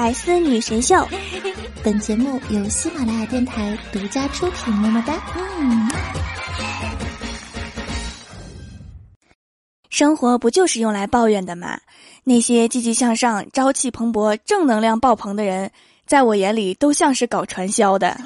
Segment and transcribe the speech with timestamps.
[0.00, 1.06] 百思女神秀，
[1.84, 4.72] 本节目由喜马拉雅电台独家出品。
[4.72, 5.12] 么么哒！
[5.36, 5.90] 嗯，
[9.90, 11.78] 生活不就是用来抱怨的吗？
[12.24, 15.70] 那些积极向上、朝气蓬勃、正能量爆棚的人，
[16.06, 18.18] 在我眼里都像是搞传销的。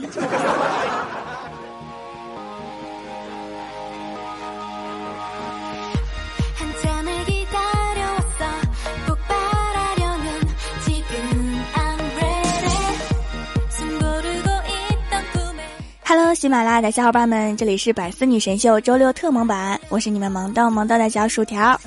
[16.35, 21.81] 喜马拉雅的小伙伴们，这里是百思女神秀周六特萌版，我是你们萌逗萌逗的小薯条。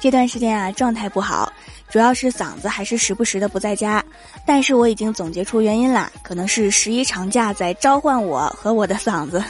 [0.00, 1.52] 这段时间啊，状态不好，
[1.90, 4.02] 主要是嗓子还是时不时的不在家。
[4.46, 9.44] 但是我已经总结出原因啦，可能是十一长假在召唤我和我的嗓子。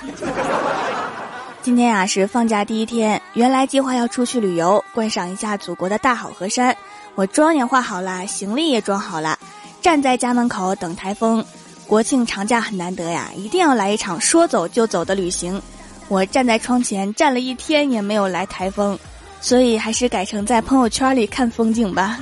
[1.62, 6.77] 今天啊是放假第一天，原来计划要出去旅游，观赏一下祖国的大好河山。
[7.14, 9.38] 我妆也化好了，行李也装好了，
[9.80, 11.44] 站在家门口等台风。
[11.92, 15.60] 国庆长假很难得呀，一定要来一场说走就走的旅行。
[16.08, 18.98] 我站在窗前站了一天也没有来台风，
[19.42, 22.18] 所以还是改成在朋友圈里看风景吧。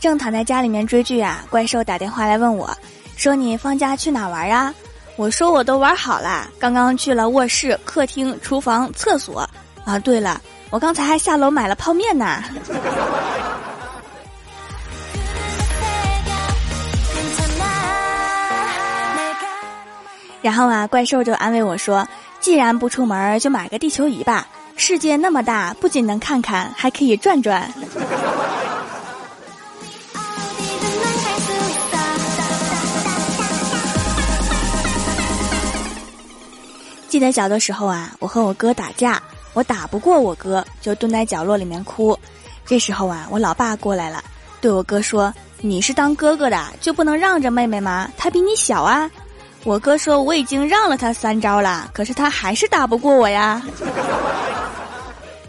[0.00, 2.76] 正躺在家里面追剧啊，怪兽打电话来问我，
[3.16, 4.74] 说你放假去哪玩啊？
[5.14, 9.48] 我说我都玩好了，刚刚去了卧室、客厅、厨房、厕所。
[9.84, 10.40] 啊，对了。
[10.70, 12.42] 我刚才还下楼买了泡面呢。
[20.40, 22.08] 然后啊，怪兽就安慰我说
[22.40, 24.46] ：“既然不出门，就买个地球仪吧。
[24.76, 27.70] 世界那么大，不仅能看看，还可以转转。”
[37.08, 39.20] 记得小的时候啊，我和我哥打架。
[39.52, 42.18] 我打不过我哥，就蹲在角落里面哭。
[42.64, 44.22] 这时候啊，我老爸过来了，
[44.60, 48.08] 对我哥说：“你是当哥哥的，就不能让着妹妹吗？
[48.16, 49.10] 她比你小啊。”
[49.64, 53.60] 我哥说：“我已经让了他三招了，可是他还是打不过我呀。”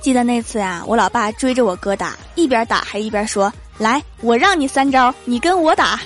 [0.01, 5.99] 记得那次啊，我老爸追着我哥打，一边打还一边说：“来，我让你三招，你跟我打。”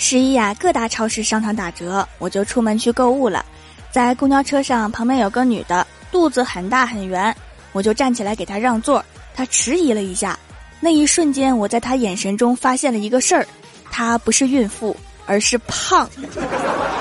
[0.00, 3.44] 十一呀，各大超市商场打折，我就出门去购物了。
[3.90, 7.34] 在公交车上，旁边有个女的，肚子很大很圆，
[7.72, 9.04] 我就站起来给她让座。
[9.34, 10.38] 她迟疑了一下，
[10.78, 13.46] 那一瞬间，我在她眼神中发现了一个事儿：
[13.90, 16.08] 她不是孕妇，而是胖。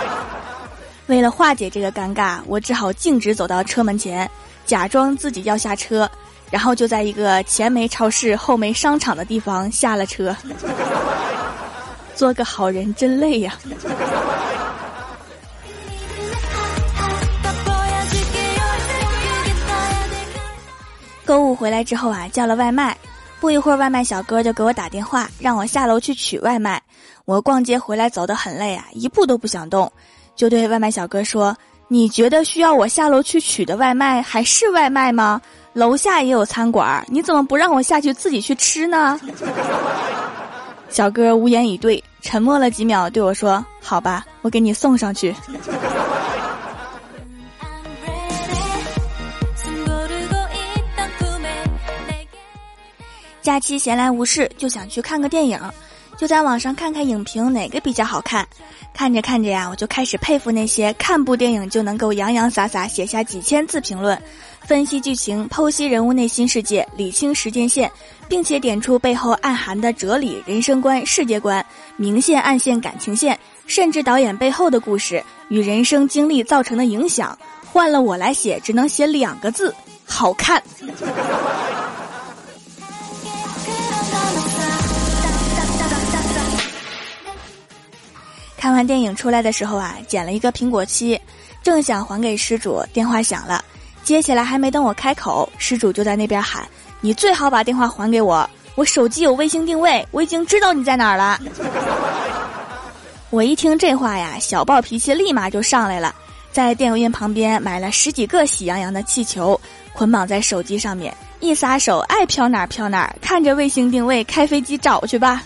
[1.06, 4.30] 为了化解这个尴尬，我只好径直走到车门前，
[4.66, 6.10] 假装自己要下车，
[6.50, 10.36] 然后就在一个前没超市后没商场的地方下了车。
[12.18, 13.54] 做个好人真累呀！
[21.24, 22.98] 购物回来之后啊，叫了外卖，
[23.40, 26.82] 不一会儿，外卖小哥就给我打电话，让我下楼去取外卖。
[27.26, 29.92] 我逛街回来走得很累啊，一步都不想动，
[30.36, 31.56] 就对外卖小哥说
[31.88, 35.40] ：“你觉得需要我下楼去取的外卖还是外卖吗？
[35.74, 39.20] 楼下也有餐馆，你怎么不让我下去自己去吃呢？”
[40.90, 45.36] 小哥无言以对，沉默了几秒，对我说：“好吧，我给你送上去。
[53.42, 55.58] ”假期闲来无事，就想去看个电影，
[56.18, 58.46] 就在网上看看影评，哪个比较好看。
[58.94, 64.20] 看着看着呀，我就开始佩服那些看部电影就能够洋洋洒洒写下几千字评论。
[64.68, 67.90] 分析剧情，剖析人物内心世界，理清时间线，
[68.28, 77.38] 并且点出背后暗含的哲理、人生观、世界观，明线暗线感情线，甚至导演背后的故事与人生经历造成的影响。
[77.66, 79.74] 换了我来写，只能写两个字：
[80.06, 80.62] 好看。
[88.58, 91.18] 看完电影出来的时候啊，捡了一个苹果七，
[91.64, 93.64] 正想还给失主，电话响了。
[94.08, 96.66] 接起来还没等我开口，失主就在那边喊
[97.02, 101.38] ：“你最好把电话还给我，我手机有卫星定位，我已经知道你在哪儿了。
[103.32, 106.16] ”我一听这话呀，小暴脾气立马就上来了，
[106.54, 109.60] 在电影院旁边买了十几个喜羊羊的气球，
[109.92, 115.44] 捆绑在手机上面，一撒手爱飘哪儿飘哪儿，看着卫星定位开飞机找去吧。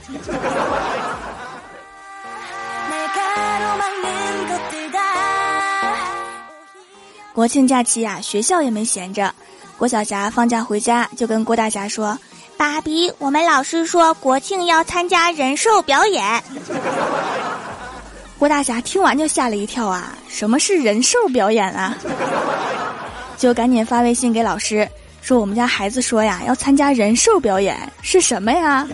[7.33, 9.33] 国庆假期呀，学校也没闲着。
[9.77, 12.17] 郭晓霞放假回家，就跟郭大侠说
[12.57, 16.43] ：“爸比，我们老师说国庆要参加人兽表演。
[18.37, 20.15] 郭大侠听完就吓了一跳啊！
[20.27, 21.95] 什么是人兽表演啊？
[23.37, 24.87] 就赶紧发微信给老师
[25.21, 28.87] 说：“我们家孩子说呀，要参加人兽表演，是什么呀？”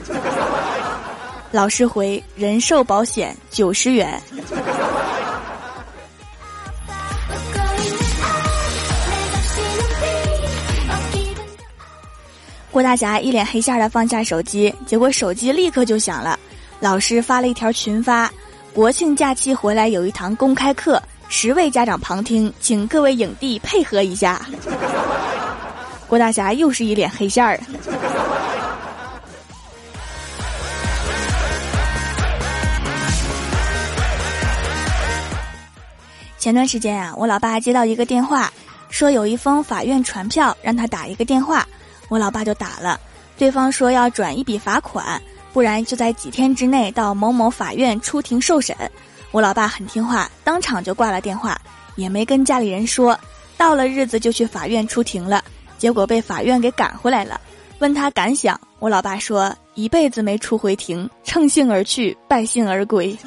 [1.52, 4.22] 老师回：“人寿保险九十元。”
[12.78, 16.40] 郭大侠一脸黑线的放下手机，结果手机立刻就响了。
[16.80, 18.32] 老师发了一条群发
[18.72, 24.46] ：“国庆假期回来有一堂公开课，十位家长旁听，请各位影帝配合一下。”
[26.08, 27.60] 郭大侠又是一脸黑线儿。
[36.38, 38.54] 前段时间啊，我老爸接到一个电话，
[38.92, 41.68] 说有一封法院传票，让他打一个电话。
[42.10, 43.00] 我老爸就打了，
[43.38, 45.22] 对方说要转一笔罚款，
[45.54, 48.76] 不然就在几天之内到某某法院出庭受审。
[49.32, 51.60] 我老爸很听话，当场就挂了电话，
[51.96, 53.18] 也没跟家里人说。
[53.58, 55.44] 到了日子就去法院出庭了，
[55.78, 57.42] 结果被法院给赶回来了。
[57.80, 63.18] 问他感想，我老爸说一辈子没出回庭，乘兴而去，败兴而归。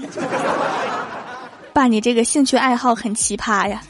[1.75, 3.83] 爸，你这个兴趣爱好很奇葩呀。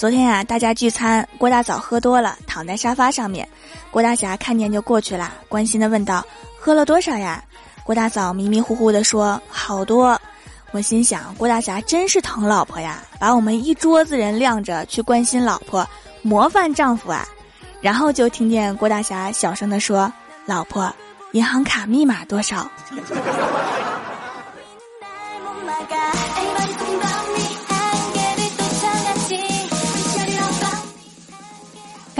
[0.00, 3.46] 昨天呀，大家聚餐，郭大嫂喝多了，躺在沙发上面。
[3.90, 6.24] 郭大侠看见就过去了，关心的问道
[6.58, 7.44] ：“喝了多少呀？”
[7.84, 10.18] 郭大嫂迷迷糊糊的说：“好多。”
[10.72, 15.86] 我心想，郭大侠真是疼老婆呀，把我们一桌子人晾着去关心老婆，
[16.22, 17.28] 模范丈夫啊！
[17.82, 20.10] 然后就听见郭大侠小声的说
[20.48, 20.90] ：“老婆，
[21.32, 22.66] 银行卡密码多少？”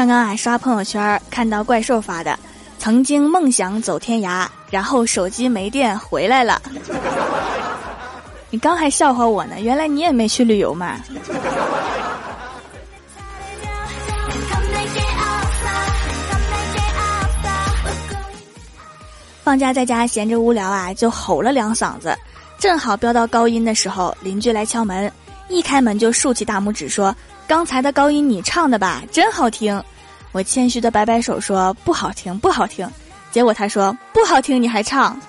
[0.01, 2.39] 刚刚啊，刷朋友圈看到怪兽发的，
[2.79, 6.59] 曾经梦想走天涯，然后手机没电回来了。
[8.49, 10.97] 你刚还笑话我呢，原来你也没去旅游嘛。
[19.45, 22.17] 放假在家闲着无聊啊，就吼了两嗓子，
[22.59, 25.13] 正好飙到高音的时候，邻居来敲门，
[25.51, 27.15] 一开门就竖起大拇指说。
[27.51, 29.83] 刚才的高音你唱的吧，真好听。
[30.31, 32.89] 我谦虚的摆摆手说不好听，不好听。
[33.33, 35.21] 结果他说不好听你还唱。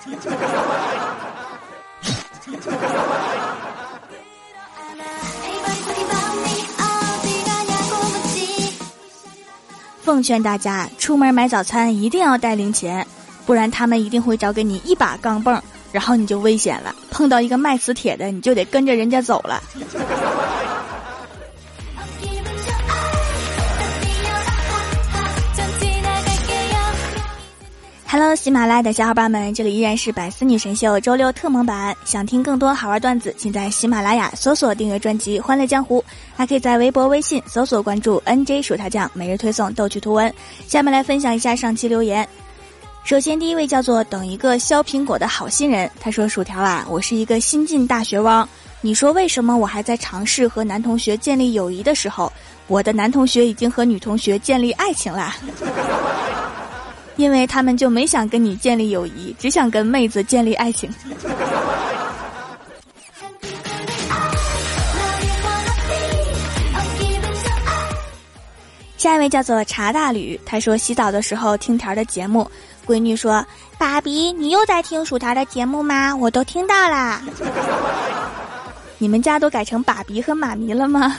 [10.00, 13.04] 奉劝大家出门买早餐一定要带零钱，
[13.44, 15.60] 不然他们一定会找给你一把钢镚，
[15.90, 16.94] 然后你就危险了。
[17.10, 19.60] 碰到一个卖磁铁的，你就得跟着人家走了。
[28.36, 31.94] 喜马拉雅的小伙伴们，这里依然是百思女神秀周六特蒙版。
[32.04, 36.00] 想听更多好玩段子，请在喜马拉雅搜索订阅专辑《欢乐江湖》，
[36.34, 40.32] 还可以在微博、微信搜索关注 NJ 薯条酱，每日推送逗趣图文。
[40.66, 42.26] 下面来分享一下上期留言。
[43.04, 48.48] 首先，第一位叫做等一个削苹果的好心人，他说：“薯条啊，我是一个新晋大学汪，
[48.80, 52.32] 你说为什么我还在尝试和男同学建立友谊的时候，
[52.68, 55.34] 我的男同学已经和女同学建立爱情了？”
[57.22, 60.90] 因为他们就没想跟你建立友谊，只想跟妹子建立爱情。
[68.96, 72.50] 下一位叫做茶大吕，他说洗澡的时候听条的节目，
[72.84, 73.46] 闺女说
[73.78, 76.14] ：“爸比，你又在听薯条的节目吗？
[76.16, 77.22] 我都听到啦。”
[78.98, 81.16] 你们家都改成爸比和妈咪了吗？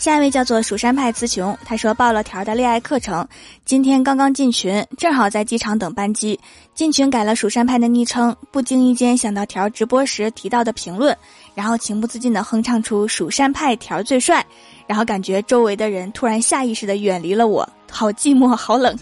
[0.00, 3.28] 下一位叫做蜀山派词穷，他说报了条的恋爱课程，
[3.66, 6.40] 今天刚刚进群，正好在机场等班机，
[6.72, 11.14] 进群改了蜀山派的昵称，不经意间想到条直播时提到的评论，
[11.54, 14.42] 然后情不自禁的哼唱出蜀山派条最帅，
[14.86, 18.98] 然后感觉周围的人突然下意识的远离了我，好寂寞，好冷。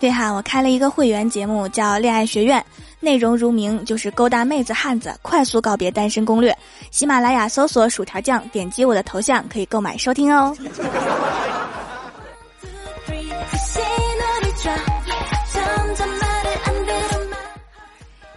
[0.00, 2.64] 对哈，我开了一个会员节目叫恋爱学院。
[3.02, 6.56] 内容如名，就是勾搭妹子汉子，快速告别单身攻略。
[6.90, 10.54] 喜马拉雅搜索“薯条酱”，点击我的头像可以购买收听哦。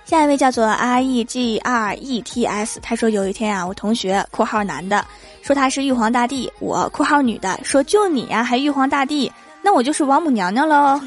[0.05, 5.05] 下一位叫做 R E G R E T S，他说有一天啊，我同学（括号男的）
[5.43, 9.29] 说他是玉皇大帝，我（括号女的）说就你呀，还玉皇大帝，
[9.63, 10.99] 那我就是王母娘娘喽。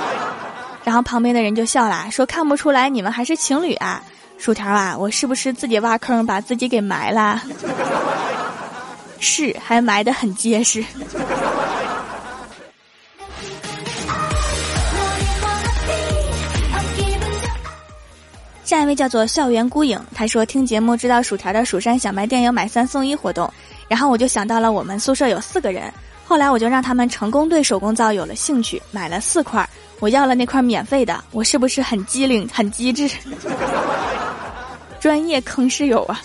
[0.84, 4.02] 然后旁边的人就笑了，说看不出来你们还是情侣啊。
[4.36, 7.42] 薯条啊，我是不是自己挖坑把自己给埋了？
[9.18, 10.84] 是，还埋得很结实。
[18.64, 23.50] 下一位叫做校园孤影，他说听节目知道薯条的蜀山小卖店有买三送一活动，
[23.88, 25.92] 然后我就想到了我们宿舍有四个人，
[26.28, 29.66] 后来我就让他们成功对手工皂有了兴趣，买了四块，
[29.98, 33.10] 我要了那块免费的，我是不是很机灵很机智？
[35.00, 36.20] 专业坑室友啊！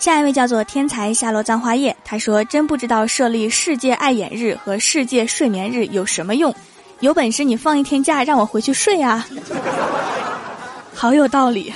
[0.00, 6.52] 下一位叫做天才下落葬花叶，他说：“真不知道设立世界爱眼日和世界睡眠日有什么用？
[6.98, 9.24] 有本事你放一天假让我回去睡啊！”
[10.96, 11.70] 好有道理。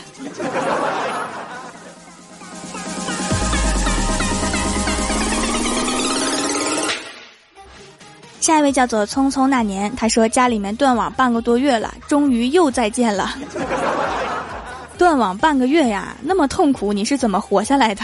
[8.41, 13.35] 下一位叫做匆匆那年，他说家里面断网半个多月了，终于又再见了。
[14.97, 18.03] 断网半个月呀，那么痛苦，你是怎么活下来的？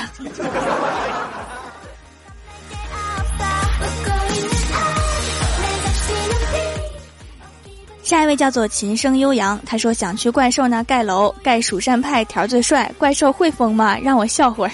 [8.07, 13.99] 下一位叫做琴声悠扬，他说想去怪兽那盖楼，盖蜀山派条最帅，怪兽会疯吗？
[13.99, 14.71] 让我笑会儿，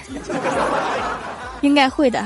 [1.63, 2.23] 应该会的。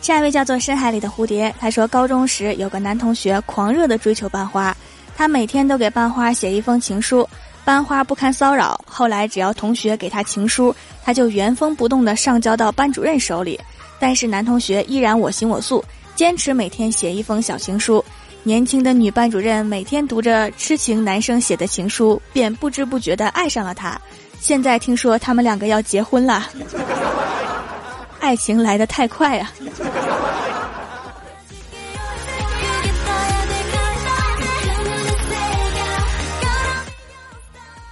[0.00, 4.72] 下一位叫做深海里的蝴蝶，他说高中时有个男同学狂热的追求班花，
[5.16, 7.28] 他每天都给班花写一封情书，
[7.64, 10.74] 班花不堪骚扰，后来只要同学给他情书，
[11.04, 13.60] 他就原封不动的上交到班主任手里，
[13.98, 15.84] 但是男同学依然我行我素，
[16.16, 18.04] 坚持每天写一封小情书，
[18.42, 24.00] 年轻的女班主任每天读着痴情男生写的情书，便不知不觉的爱上了他，
[24.40, 26.48] 现在听说他们两个要结婚了。
[28.18, 29.52] 爱情来得太快啊！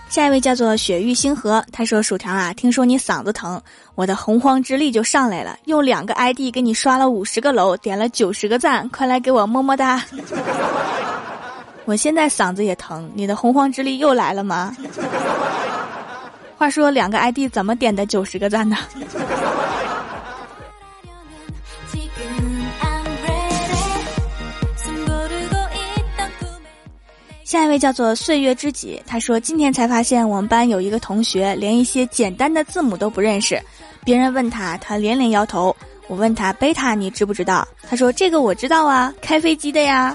[0.09, 3.61] 下一位叫做雪域星河，他说：“薯条啊，听说你嗓子疼，
[3.95, 10.03] 我的洪荒之力就上来了，用两个 ID 给你刷了五十个楼，点了九十个赞，快来给我么么哒！
[11.85, 14.75] 我现在嗓子也疼，你的洪荒之力又来了吗？
[16.57, 18.77] 话说两个 ID 怎么点的九十个赞呢？”
[27.49, 33.59] 下一位叫做岁月知己，他说今天才发现我们班有一个同学连一些简单的字母都不认识，
[34.05, 35.75] 别人问他，他连连摇头。
[36.09, 37.67] 我问他贝塔你知不知道？
[37.88, 40.14] 他说这个我知道啊， 开飞机的呀。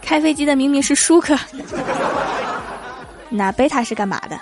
[0.00, 1.36] 开飞机的明明是舒克，
[3.28, 4.38] 那贝塔是干嘛的？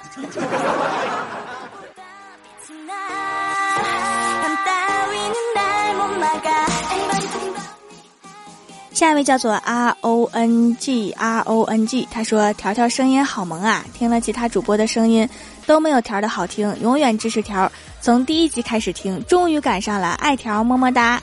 [9.02, 15.28] 下一位叫做 R O N G R O N G，他说条条声音好萌啊，听了其他主播的声音
[15.66, 17.68] 都没有条的好听，永远支持条，
[18.00, 21.20] 从第一集开始听，终于赶上了，爱条么么哒。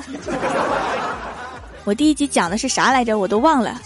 [1.86, 3.18] 我第一集讲的是啥来着？
[3.18, 3.82] 我都忘了。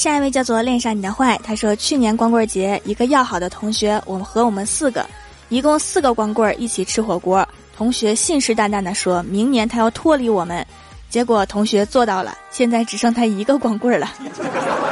[0.00, 5.04] 下一位叫做恋上你的坏，他说去年光棍节，一个要好的同学，我们和我们四个，
[5.50, 7.46] 一共四个光棍一起吃火锅。
[7.76, 10.66] 同学信誓旦旦的说明年他要脱离我们，
[11.10, 14.10] 结果同学做到了，现在只剩他一个光棍了，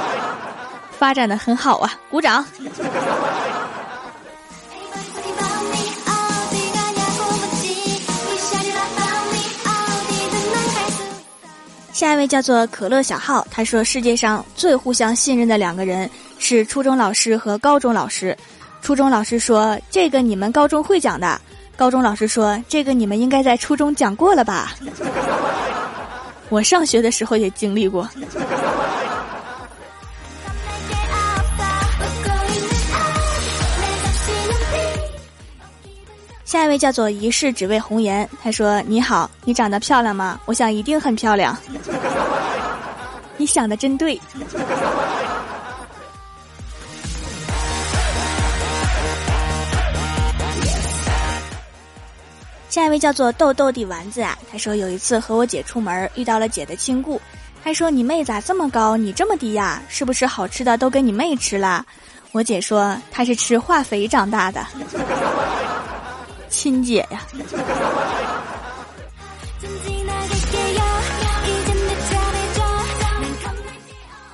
[0.93, 2.45] 发展的很好啊，鼓掌。
[11.99, 18.39] 下一位叫做可乐小号，他说世界上最互相信任的两个人是初中老师和高中老师。
[18.81, 21.41] 初中老师说：“这个你们高中会讲的。”
[21.75, 24.77] 高中老师说：“这个你们应该在初中讲过了吧？”
[26.51, 28.09] 我上学的时候也经历过。
[36.49, 40.41] 下一位叫做一世只为红颜，他说：“你好，你长得漂亮吗？
[40.47, 41.55] 我想一定很漂亮。
[43.37, 44.19] 你想的真对。”
[52.71, 57.21] 下一位叫做豆豆的丸子啊，他说有一次和我姐出门遇到了姐的亲故，
[57.63, 59.83] 他说：“你妹咋这么高，你这么低呀？
[59.87, 61.85] 是不是好吃的都给你妹吃了？”
[62.33, 64.67] 我姐说：“她是吃化肥长大的。”
[66.49, 67.23] 亲姐呀。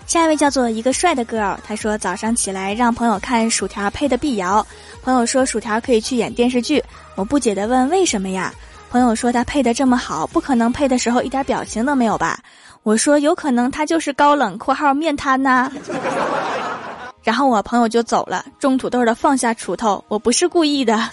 [0.06, 4.64] 下一位叫做一个帅的 girl，他说早上起来让朋友看薯条配的碧瑶，
[5.02, 6.80] 朋友说薯条可以去演电视剧，
[7.16, 8.54] 我不解的问为什么呀？
[8.90, 12.38] 朋友说他配的这么好，不可能配的时候一点表情都没有吧？
[12.85, 15.68] 我说有可能他就是高冷（括号面瘫）呐。
[17.25, 21.11] 然后我朋友就走了，种土豆的放下锄头，我不是故意的。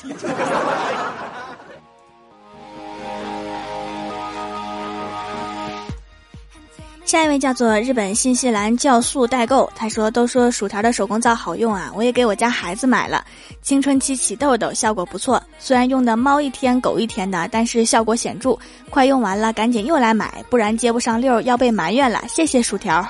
[7.11, 13.21] 下一位叫做日本新西兰酵素代购，他说：“都说薯条的手工皂好用啊，我也给我家孩子买了。
[13.61, 18.57] 青春期起痘痘效果不错，虽然用的猫一天狗一天的，但是效果显著。
[18.89, 22.23] 快用完了，赶紧又来买，不然接不上溜要被埋怨了。
[22.29, 23.05] 谢谢薯条。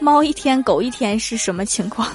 [0.00, 2.08] 猫一天狗一天是什么情况？”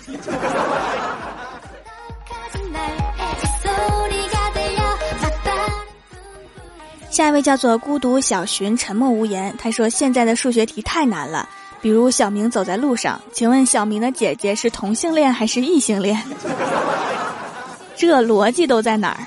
[7.14, 9.54] 下一位叫做孤独小寻，沉默无言。
[9.60, 11.48] 他说：“现在的数学题太难了，
[11.80, 16.20] 比如小明走在路上，请问小明的姐姐是同性恋还是异性恋？
[17.96, 19.20] 这逻辑都在哪儿？”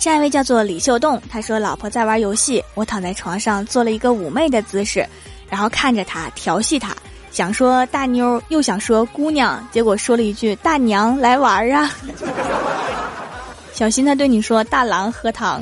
[0.00, 5.06] 下一位叫做李秀栋，他说：“老婆在玩游戏，我躺在床上做了一个妩媚的姿势，
[5.48, 6.92] 然后看着他调戏他。”
[7.34, 11.90] 想说大妞，又想说姑娘，结果说了一句大娘来玩儿啊！
[13.74, 15.60] 小心他对你说大郎喝汤。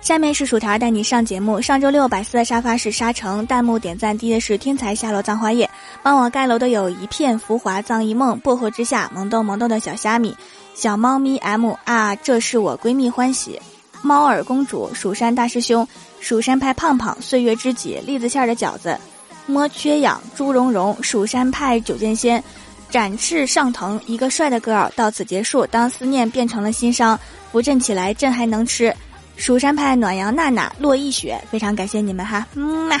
[0.00, 1.62] 下面是薯条带你上节目。
[1.62, 5.70] 上周六百思的沙发是沙城，弹幕点赞低的是天才下落葬花叶，
[6.02, 10.36] 帮我盖楼的有一片浮华葬一梦，薄荷之下萌豆萌豆的小虾米，
[10.74, 13.62] 小猫咪 M 啊，这是我闺蜜欢喜。
[14.02, 15.86] 猫耳公主、蜀山大师兄、
[16.20, 18.98] 蜀山派胖胖、岁月知己、栗子馅的饺子、
[19.46, 22.42] 摸缺氧、朱蓉蓉、蜀山派九剑仙、
[22.88, 25.66] 展翅上腾，一个帅的 girl 到此结束。
[25.66, 27.18] 当思念变成了心伤，
[27.52, 28.94] 扶正起来，朕还能吃。
[29.36, 33.00] 蜀山派暖阳娜娜、落一雪，非常感谢你们哈，嗯嘛。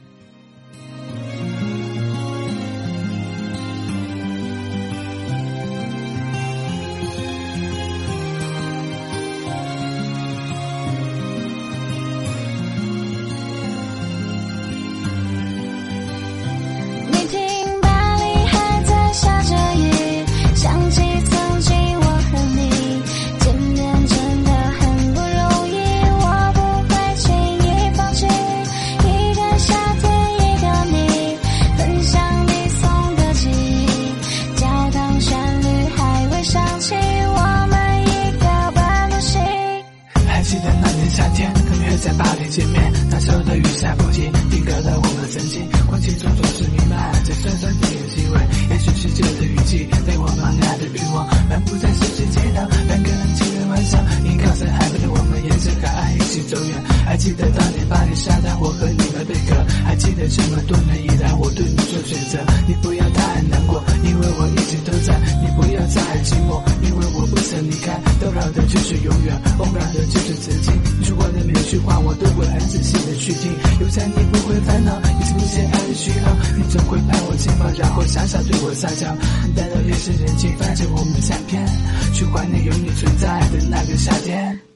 [60.29, 62.39] 这么多年以来我对你做选择？
[62.67, 65.17] 你不要太难过，因为我一直都在。
[65.41, 67.99] 你不要再寂寞，因为我不曾离开。
[68.19, 69.33] 都绕的，就是永远。
[69.57, 73.51] 我绕的，就是曾经你说过的每一句话，我都会很仔细的去听。
[73.79, 76.25] 有在，你不会烦恼，有在，你先爱的需要。
[76.55, 79.07] 你总会拍我肩膀，然后傻傻对我撒娇。
[79.55, 81.65] 待到夜深人静，翻着我们的相片，
[82.13, 84.70] 去怀念有你存在的那个夏天。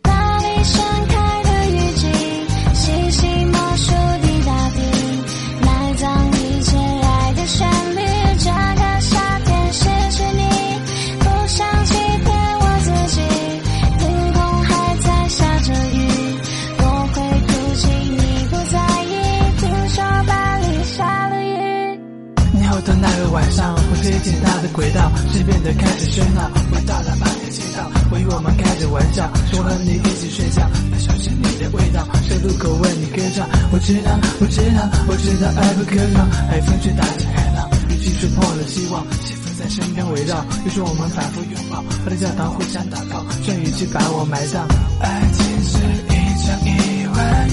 [24.26, 28.90] 巨他的轨道，街变得开始喧闹，回到了巴黎街道，回忆我们开着。
[28.90, 33.46] 玩笑，说和你一起睡觉，那熟悉你的味道，在路口为你歌唱。
[33.72, 35.46] 我知道，我知道，我知道。
[35.62, 44.66] 爱不可饶，海风吹打着海浪，雨滴吹破了希望，幸福在身边围绕，于是我们反复拥抱，跑到教堂互相祷告，让雨季把我埋葬。
[45.02, 45.78] 爱情是
[46.10, 47.48] 一场意外。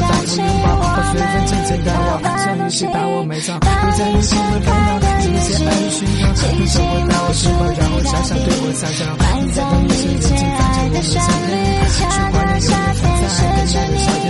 [0.00, 9.00] 祝我们反复拥抱，把水分渐渐淡忘，像雨洗把我埋葬，留在你心的烦恼，这些爱的寻找，你怎么把我释放，让我傻傻对我撒娇，
[9.40, 11.14] 你在等你是眼睛看着我们相
[11.48, 12.00] 恋，说
[12.32, 14.26] 话的永远存在的那个笑点，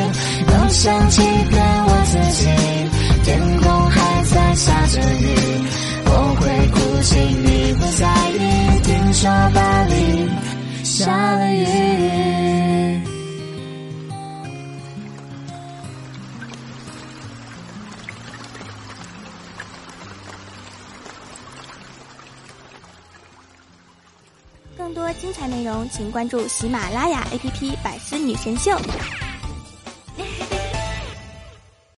[0.46, 2.40] 不想欺骗我自己，
[3.24, 3.28] 天
[3.62, 5.24] 空还在下着雨，
[6.06, 8.36] 我会哭泣，你不在意，
[8.82, 9.92] 听说巴黎
[10.82, 12.01] 下了雨。
[25.64, 28.70] 容，请关注喜马拉雅 APP《百思女神秀》。